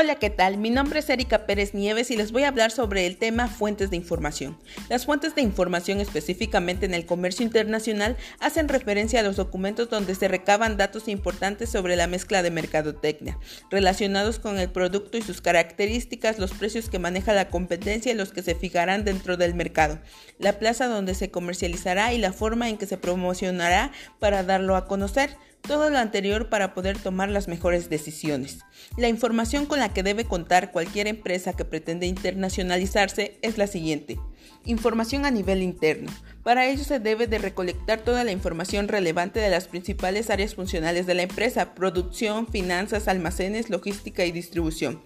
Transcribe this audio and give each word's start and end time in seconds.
Hola, 0.00 0.14
¿qué 0.14 0.30
tal? 0.30 0.58
Mi 0.58 0.70
nombre 0.70 1.00
es 1.00 1.10
Erika 1.10 1.44
Pérez 1.44 1.74
Nieves 1.74 2.12
y 2.12 2.16
les 2.16 2.30
voy 2.30 2.44
a 2.44 2.48
hablar 2.48 2.70
sobre 2.70 3.04
el 3.04 3.16
tema 3.16 3.48
fuentes 3.48 3.90
de 3.90 3.96
información. 3.96 4.56
Las 4.88 5.06
fuentes 5.06 5.34
de 5.34 5.42
información 5.42 5.98
específicamente 5.98 6.86
en 6.86 6.94
el 6.94 7.04
comercio 7.04 7.44
internacional 7.44 8.16
hacen 8.38 8.68
referencia 8.68 9.18
a 9.18 9.22
los 9.24 9.34
documentos 9.34 9.90
donde 9.90 10.14
se 10.14 10.28
recaban 10.28 10.76
datos 10.76 11.08
importantes 11.08 11.70
sobre 11.70 11.96
la 11.96 12.06
mezcla 12.06 12.44
de 12.44 12.52
mercadotecnia, 12.52 13.40
relacionados 13.72 14.38
con 14.38 14.60
el 14.60 14.70
producto 14.70 15.18
y 15.18 15.22
sus 15.22 15.40
características, 15.40 16.38
los 16.38 16.52
precios 16.52 16.88
que 16.88 17.00
maneja 17.00 17.32
la 17.32 17.48
competencia 17.48 18.12
y 18.12 18.14
los 18.14 18.30
que 18.30 18.42
se 18.42 18.54
fijarán 18.54 19.04
dentro 19.04 19.36
del 19.36 19.56
mercado, 19.56 19.98
la 20.38 20.60
plaza 20.60 20.86
donde 20.86 21.16
se 21.16 21.32
comercializará 21.32 22.12
y 22.12 22.18
la 22.18 22.32
forma 22.32 22.68
en 22.68 22.78
que 22.78 22.86
se 22.86 22.98
promocionará 22.98 23.90
para 24.20 24.44
darlo 24.44 24.76
a 24.76 24.86
conocer 24.86 25.36
todo 25.62 25.90
lo 25.90 25.98
anterior 25.98 26.48
para 26.48 26.74
poder 26.74 26.98
tomar 26.98 27.28
las 27.28 27.48
mejores 27.48 27.90
decisiones. 27.90 28.58
La 28.96 29.08
información 29.08 29.66
con 29.66 29.78
la 29.78 29.92
que 29.92 30.02
debe 30.02 30.24
contar 30.24 30.72
cualquier 30.72 31.06
empresa 31.06 31.52
que 31.52 31.64
pretende 31.64 32.06
internacionalizarse 32.06 33.38
es 33.42 33.58
la 33.58 33.66
siguiente. 33.66 34.18
Información 34.64 35.24
a 35.24 35.30
nivel 35.30 35.62
interno. 35.62 36.10
Para 36.42 36.66
ello 36.66 36.84
se 36.84 37.00
debe 37.00 37.26
de 37.26 37.38
recolectar 37.38 38.00
toda 38.00 38.24
la 38.24 38.32
información 38.32 38.88
relevante 38.88 39.40
de 39.40 39.50
las 39.50 39.68
principales 39.68 40.30
áreas 40.30 40.54
funcionales 40.54 41.06
de 41.06 41.14
la 41.14 41.22
empresa, 41.22 41.74
producción, 41.74 42.46
finanzas, 42.46 43.08
almacenes, 43.08 43.70
logística 43.70 44.24
y 44.24 44.32
distribución. 44.32 45.02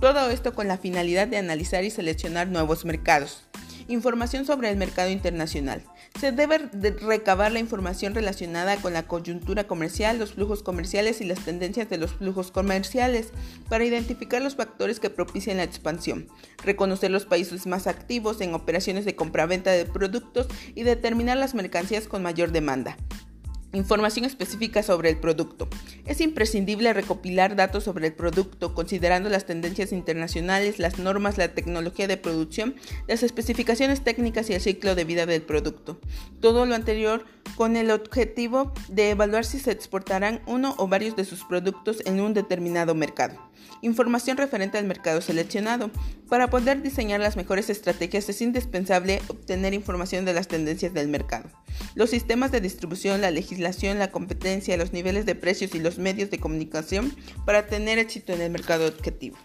Todo 0.00 0.30
esto 0.30 0.54
con 0.54 0.66
la 0.66 0.78
finalidad 0.78 1.28
de 1.28 1.36
analizar 1.36 1.84
y 1.84 1.90
seleccionar 1.90 2.48
nuevos 2.48 2.84
mercados. 2.84 3.49
Información 3.90 4.46
sobre 4.46 4.70
el 4.70 4.76
mercado 4.76 5.10
internacional. 5.10 5.82
Se 6.20 6.30
debe 6.30 6.58
recabar 7.00 7.50
la 7.50 7.58
información 7.58 8.14
relacionada 8.14 8.76
con 8.76 8.92
la 8.92 9.08
coyuntura 9.08 9.64
comercial, 9.64 10.16
los 10.16 10.34
flujos 10.34 10.62
comerciales 10.62 11.20
y 11.20 11.24
las 11.24 11.40
tendencias 11.40 11.90
de 11.90 11.98
los 11.98 12.12
flujos 12.12 12.52
comerciales 12.52 13.32
para 13.68 13.84
identificar 13.84 14.42
los 14.42 14.54
factores 14.54 15.00
que 15.00 15.10
propician 15.10 15.56
la 15.56 15.64
expansión, 15.64 16.28
reconocer 16.64 17.10
los 17.10 17.26
países 17.26 17.66
más 17.66 17.88
activos 17.88 18.40
en 18.40 18.54
operaciones 18.54 19.04
de 19.04 19.16
compraventa 19.16 19.72
de 19.72 19.86
productos 19.86 20.46
y 20.76 20.84
determinar 20.84 21.36
las 21.36 21.56
mercancías 21.56 22.06
con 22.06 22.22
mayor 22.22 22.52
demanda. 22.52 22.96
Información 23.72 24.24
específica 24.24 24.82
sobre 24.82 25.10
el 25.10 25.18
producto. 25.18 25.68
Es 26.04 26.20
imprescindible 26.20 26.92
recopilar 26.92 27.54
datos 27.54 27.84
sobre 27.84 28.08
el 28.08 28.12
producto, 28.12 28.74
considerando 28.74 29.30
las 29.30 29.46
tendencias 29.46 29.92
internacionales, 29.92 30.80
las 30.80 30.98
normas, 30.98 31.38
la 31.38 31.54
tecnología 31.54 32.08
de 32.08 32.16
producción, 32.16 32.74
las 33.06 33.22
especificaciones 33.22 34.02
técnicas 34.02 34.50
y 34.50 34.54
el 34.54 34.60
ciclo 34.60 34.96
de 34.96 35.04
vida 35.04 35.24
del 35.24 35.42
producto. 35.42 36.00
Todo 36.40 36.66
lo 36.66 36.74
anterior 36.74 37.24
con 37.54 37.76
el 37.76 37.92
objetivo 37.92 38.72
de 38.88 39.10
evaluar 39.10 39.44
si 39.44 39.60
se 39.60 39.70
exportarán 39.70 40.40
uno 40.46 40.74
o 40.76 40.88
varios 40.88 41.14
de 41.14 41.24
sus 41.24 41.44
productos 41.44 42.02
en 42.06 42.20
un 42.20 42.34
determinado 42.34 42.96
mercado. 42.96 43.50
Información 43.82 44.36
referente 44.36 44.78
al 44.78 44.84
mercado 44.84 45.20
seleccionado. 45.20 45.90
Para 46.28 46.50
poder 46.50 46.82
diseñar 46.82 47.20
las 47.20 47.36
mejores 47.36 47.70
estrategias 47.70 48.28
es 48.28 48.42
indispensable 48.42 49.22
obtener 49.28 49.74
información 49.74 50.24
de 50.24 50.34
las 50.34 50.48
tendencias 50.48 50.92
del 50.92 51.08
mercado. 51.08 51.50
Los 51.94 52.10
sistemas 52.10 52.52
de 52.52 52.60
distribución, 52.60 53.20
la 53.20 53.30
legislación, 53.30 53.98
la 53.98 54.10
competencia, 54.10 54.76
los 54.76 54.92
niveles 54.92 55.26
de 55.26 55.34
precios 55.34 55.74
y 55.74 55.80
los 55.80 55.98
medios 55.98 56.30
de 56.30 56.38
comunicación 56.38 57.14
para 57.44 57.66
tener 57.66 57.98
éxito 57.98 58.32
en 58.32 58.40
el 58.40 58.50
mercado 58.50 58.86
objetivo. 58.86 59.36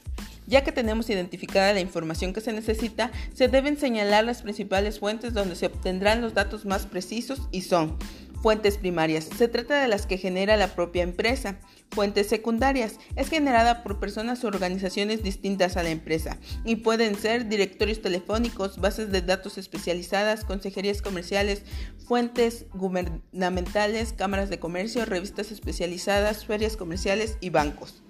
Ya 0.48 0.64
que 0.64 0.72
tenemos 0.72 1.10
identificada 1.10 1.74
la 1.74 1.80
información 1.80 2.32
que 2.32 2.42
se 2.42 2.54
necesita, 2.54 3.12
se 3.34 3.48
deben 3.48 3.80
señalar 3.80 4.26
las 4.26 4.44
principales 4.44 5.00
fuentes 5.00 5.34
donde 5.34 5.56
se 5.56 5.66
obtendrán 5.66 6.22
los 6.22 6.36
datos 6.36 6.66
más 6.66 6.86
precisos 6.86 7.42
y 7.52 7.62
son 7.62 7.98
Fuentes 8.46 8.78
primarias. 8.78 9.28
Se 9.36 9.48
trata 9.48 9.82
de 9.82 9.88
las 9.88 10.06
que 10.06 10.20
genera 10.20 10.56
la 10.56 10.76
propia 10.76 11.02
empresa. 11.02 11.58
Fuentes 11.90 12.28
secundarias. 12.28 13.00
Es 13.16 13.30
generada 13.30 13.82
por 13.82 14.00
personas 14.00 14.44
o 14.44 14.48
organizaciones 14.48 15.24
distintas 15.24 15.78
a 15.78 15.82
la 15.82 15.90
empresa 15.90 16.38
y 16.64 16.76
pueden 16.76 17.16
ser 17.16 17.50
directorios 17.50 18.04
telefónicos, 18.04 18.78
bases 18.80 19.12
de 19.12 19.24
datos 19.24 19.58
especializadas, 19.58 20.46
consejerías 20.46 21.02
comerciales, 21.02 21.64
fuentes 22.06 22.68
gubernamentales, 22.76 24.14
cámaras 24.14 24.52
de 24.52 24.60
comercio, 24.60 25.06
revistas 25.06 25.52
especializadas, 25.52 26.46
ferias 26.46 26.78
comerciales 26.78 27.40
y 27.42 27.50
bancos. 27.50 28.05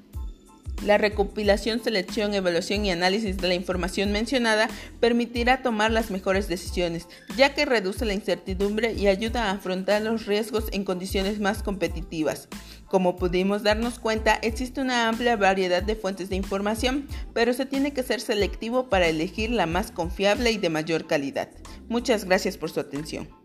La 0.84 0.98
recopilación, 0.98 1.84
selección, 1.84 2.34
evaluación 2.34 2.86
y 2.86 2.92
análisis 2.92 3.38
de 3.38 3.48
la 3.48 3.56
información 3.56 4.12
mencionada 4.12 4.70
permitirá 5.00 5.62
tomar 5.62 5.92
las 5.92 6.12
mejores 6.12 6.48
decisiones, 6.48 7.08
ya 7.38 7.54
que 7.54 7.66
reduce 7.66 8.06
la 8.06 8.14
incertidumbre 8.14 8.94
y 8.94 9.08
ayuda 9.08 9.46
a 9.46 9.52
afrontar 9.52 10.02
los 10.02 10.26
riesgos 10.26 10.66
en 10.72 10.84
condiciones 10.84 11.40
más 11.40 11.64
competitivas. 11.64 12.50
Como 12.88 13.16
pudimos 13.16 13.64
darnos 13.64 14.00
cuenta, 14.00 14.36
existe 14.36 14.82
una 14.82 15.08
amplia 15.08 15.38
variedad 15.38 15.82
de 15.82 15.96
fuentes 15.96 16.30
de 16.30 16.36
información, 16.36 17.08
pero 17.34 17.54
se 17.54 17.66
tiene 17.66 17.94
que 17.94 18.04
ser 18.04 18.22
selectivo 18.22 18.90
para 18.90 19.08
elegir 19.08 19.50
la 19.50 19.66
más 19.66 19.92
confiable 19.92 20.52
y 20.52 20.58
de 20.58 20.70
mayor 20.70 21.08
calidad. 21.08 21.50
Muchas 21.88 22.26
gracias 22.26 22.58
por 22.58 22.70
su 22.70 22.80
atención. 22.80 23.45